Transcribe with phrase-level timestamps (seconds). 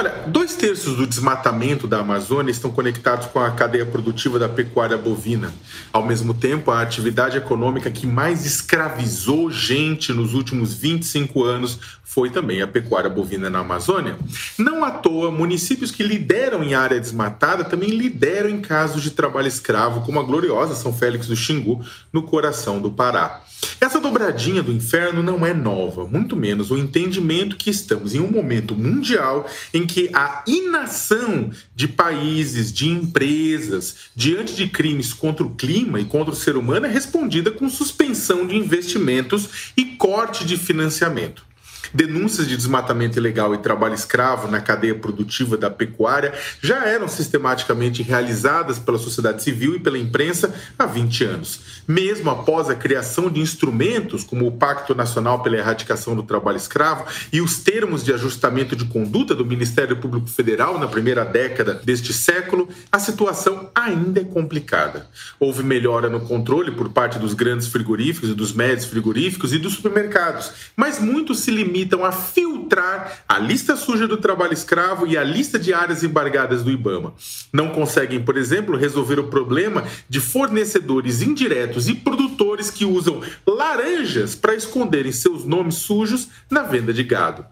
[0.00, 4.96] Olha, dois terços do desmatamento da Amazônia estão conectados com a cadeia produtiva da pecuária
[4.96, 5.52] bovina.
[5.92, 12.30] Ao mesmo tempo, a atividade econômica que mais escravizou gente nos últimos 25 anos foi
[12.30, 14.16] também a pecuária bovina na Amazônia.
[14.56, 19.48] Não à toa, municípios que lideram em área desmatada também lideram em casos de trabalho
[19.48, 23.42] escravo, como a gloriosa São Félix do Xingu, no coração do Pará.
[23.80, 28.30] Essa dobradinha do inferno não é nova, muito menos o entendimento que estamos em um
[28.30, 35.54] momento mundial em que a inação de países, de empresas, diante de crimes contra o
[35.54, 40.56] clima e contra o ser humano é respondida com suspensão de investimentos e corte de
[40.56, 41.49] financiamento.
[41.92, 48.02] Denúncias de desmatamento ilegal e trabalho escravo na cadeia produtiva da pecuária já eram sistematicamente
[48.02, 51.60] realizadas pela sociedade civil e pela imprensa há 20 anos.
[51.86, 57.04] Mesmo após a criação de instrumentos como o Pacto Nacional pela Erradicação do Trabalho Escravo
[57.32, 62.12] e os termos de ajustamento de conduta do Ministério Público Federal na primeira década deste
[62.12, 65.08] século, a situação ainda é complicada.
[65.38, 69.74] Houve melhora no controle por parte dos grandes frigoríficos e dos médios frigoríficos e dos
[69.74, 75.16] supermercados, mas muito se limita limitam a filtrar a lista suja do trabalho escravo e
[75.16, 77.14] a lista de áreas embargadas do IBAMA.
[77.52, 84.34] Não conseguem, por exemplo, resolver o problema de fornecedores indiretos e produtores que usam laranjas
[84.34, 87.44] para esconderem seus nomes sujos na venda de gado.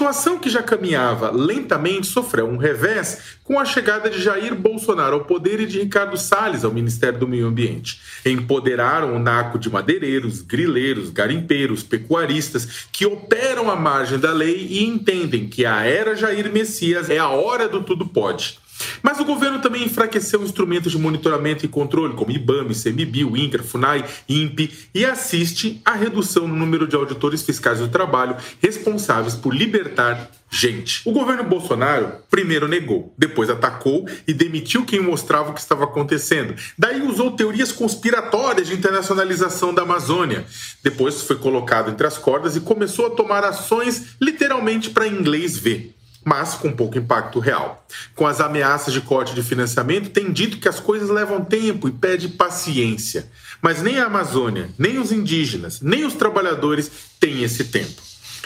[0.00, 5.16] A situação que já caminhava lentamente sofreu um revés com a chegada de Jair Bolsonaro
[5.16, 8.00] ao poder e de Ricardo Salles ao Ministério do Meio Ambiente.
[8.24, 14.84] Empoderaram o naco de madeireiros, grileiros, garimpeiros, pecuaristas que operam à margem da lei e
[14.84, 18.58] entendem que a era Jair Messias é a hora do tudo pode.
[19.02, 24.04] Mas o governo também enfraqueceu instrumentos de monitoramento e controle, como IBAMA, ICMBio, INCRA, FUNAI,
[24.28, 30.30] INPE, e assiste à redução no número de auditores fiscais do trabalho responsáveis por libertar
[30.50, 31.00] gente.
[31.04, 36.54] O governo Bolsonaro primeiro negou, depois atacou e demitiu quem mostrava o que estava acontecendo.
[36.76, 40.44] Daí usou teorias conspiratórias de internacionalização da Amazônia.
[40.82, 45.94] Depois foi colocado entre as cordas e começou a tomar ações literalmente para inglês ver
[46.24, 47.86] mas com pouco impacto real.
[48.14, 51.92] Com as ameaças de corte de financiamento, tem dito que as coisas levam tempo e
[51.92, 53.30] pede paciência.
[53.62, 58.00] Mas nem a Amazônia, nem os indígenas, nem os trabalhadores têm esse tempo.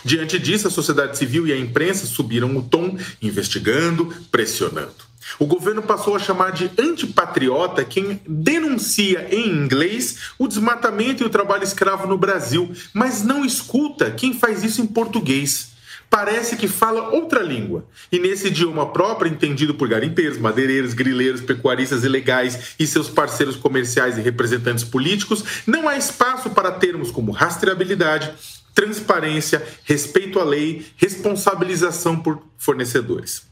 [0.04, 5.04] Diante disso, a sociedade civil e a imprensa subiram o tom, investigando, pressionando.
[5.38, 11.30] O governo passou a chamar de antipatriota quem denuncia em inglês o desmatamento e o
[11.30, 15.73] trabalho escravo no Brasil, mas não escuta quem faz isso em português
[16.08, 17.84] parece que fala outra língua.
[18.10, 24.16] E nesse idioma próprio, entendido por garimpeiros, madeireiros, grileiros, pecuaristas ilegais e seus parceiros comerciais
[24.18, 28.32] e representantes políticos, não há espaço para termos como rastreabilidade,
[28.74, 33.42] transparência, respeito à lei, responsabilização por fornecedores.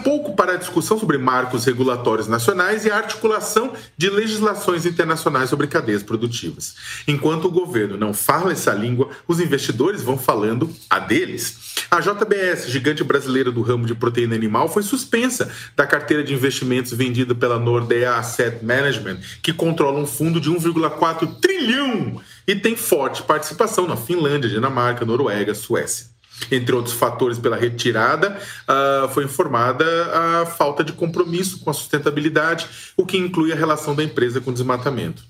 [0.00, 5.66] Tampouco para a discussão sobre marcos regulatórios nacionais e a articulação de legislações internacionais sobre
[5.66, 6.74] cadeias produtivas.
[7.06, 11.74] Enquanto o governo não fala essa língua, os investidores vão falando a deles.
[11.90, 16.94] A JBS, gigante brasileira do ramo de proteína animal, foi suspensa da carteira de investimentos
[16.94, 23.22] vendida pela Nordea Asset Management, que controla um fundo de 1,4 trilhão e tem forte
[23.22, 26.09] participação na Finlândia, Dinamarca, Noruega, Suécia.
[26.50, 29.84] Entre outros fatores pela retirada, uh, foi informada
[30.42, 34.50] a falta de compromisso com a sustentabilidade, o que inclui a relação da empresa com
[34.50, 35.22] o desmatamento.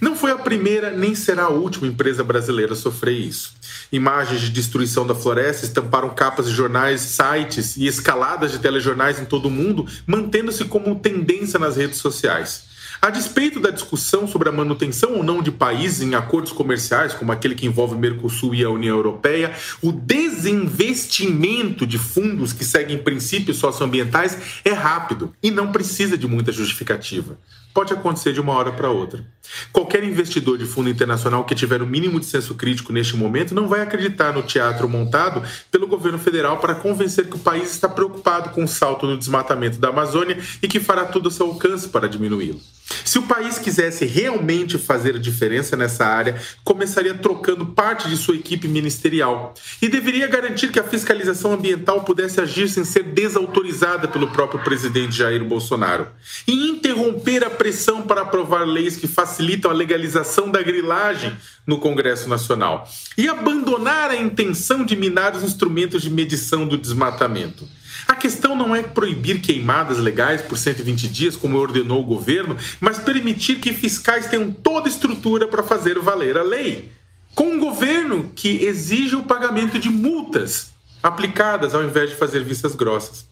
[0.00, 3.54] Não foi a primeira nem será a última empresa brasileira a sofrer isso.
[3.92, 9.24] Imagens de destruição da floresta estamparam capas de jornais, sites e escaladas de telejornais em
[9.24, 12.64] todo o mundo, mantendo-se como tendência nas redes sociais.
[13.00, 17.30] A despeito da discussão sobre a manutenção ou não de países em acordos comerciais, como
[17.30, 22.98] aquele que envolve o Mercosul e a União Europeia, o desinvestimento de fundos que seguem
[22.98, 27.38] princípios socioambientais é rápido e não precisa de muita justificativa
[27.78, 29.24] pode acontecer de uma hora para outra.
[29.72, 33.68] Qualquer investidor de fundo internacional que tiver o mínimo de senso crítico neste momento não
[33.68, 38.50] vai acreditar no teatro montado pelo governo federal para convencer que o país está preocupado
[38.50, 42.08] com o salto no desmatamento da Amazônia e que fará tudo ao seu alcance para
[42.08, 42.60] diminuí-lo.
[43.08, 48.68] Se o país quisesse realmente fazer diferença nessa área, começaria trocando parte de sua equipe
[48.68, 49.54] ministerial.
[49.80, 55.16] E deveria garantir que a fiscalização ambiental pudesse agir sem ser desautorizada pelo próprio presidente
[55.16, 56.08] Jair Bolsonaro.
[56.46, 61.34] E interromper a pressão para aprovar leis que facilitam a legalização da grilagem
[61.66, 62.86] no Congresso Nacional.
[63.16, 67.66] E abandonar a intenção de minar os instrumentos de medição do desmatamento.
[68.06, 72.98] A questão não é proibir queimadas legais por 120 dias, como ordenou o governo, mas
[72.98, 76.92] permitir que fiscais tenham toda a estrutura para fazer valer a lei.
[77.34, 80.70] Com um governo que exige o pagamento de multas
[81.02, 83.26] aplicadas ao invés de fazer vistas grossas.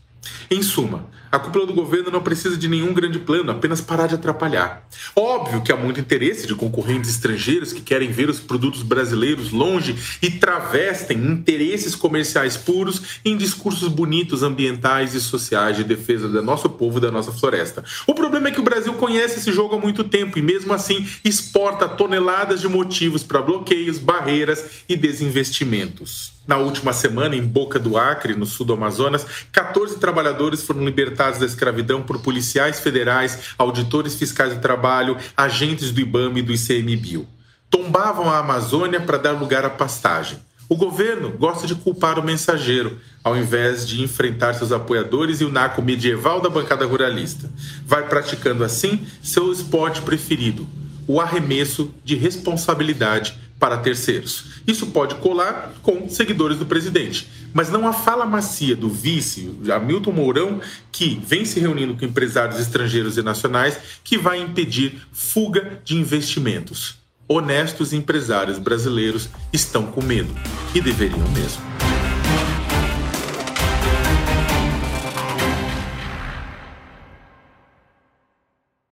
[0.50, 4.14] Em suma, a cúpula do governo não precisa de nenhum grande plano, apenas parar de
[4.14, 4.88] atrapalhar.
[5.14, 9.96] Óbvio que há muito interesse de concorrentes estrangeiros que querem ver os produtos brasileiros longe
[10.22, 16.70] e travestem interesses comerciais puros em discursos bonitos ambientais e sociais de defesa do nosso
[16.70, 17.84] povo e da nossa floresta.
[18.06, 21.06] O problema é que o Brasil conhece esse jogo há muito tempo e, mesmo assim,
[21.24, 26.35] exporta toneladas de motivos para bloqueios, barreiras e desinvestimentos.
[26.46, 31.40] Na última semana, em Boca do Acre, no sul do Amazonas, 14 trabalhadores foram libertados
[31.40, 37.26] da escravidão por policiais federais, auditores fiscais do trabalho, agentes do IBAMA e do ICMBio.
[37.68, 40.38] Tombavam a Amazônia para dar lugar à pastagem.
[40.68, 45.50] O governo gosta de culpar o mensageiro, ao invés de enfrentar seus apoiadores e o
[45.50, 47.50] naco medieval da bancada ruralista.
[47.84, 50.66] Vai praticando assim seu esporte preferido,
[51.06, 54.44] o arremesso de responsabilidade para terceiros.
[54.66, 60.12] Isso pode colar com seguidores do presidente, mas não a fala macia do vice, Hamilton
[60.12, 60.60] Mourão,
[60.92, 66.96] que vem se reunindo com empresários estrangeiros e nacionais, que vai impedir fuga de investimentos.
[67.28, 70.32] Honestos empresários brasileiros estão com medo
[70.74, 71.75] e deveriam mesmo.